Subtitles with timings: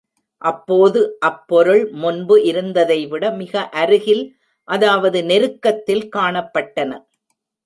[0.41, 4.23] அப்போது அப்பொருள் முன்பு இருந்ததைவிட மிக அருகில்
[4.67, 6.91] அதாவது நெருக்கத்தில் காணப்பட்டன!